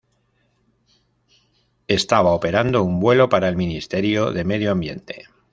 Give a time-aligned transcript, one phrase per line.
[1.87, 5.25] Estaba operando un vuelo para el Ministerio de Medio Ambiente.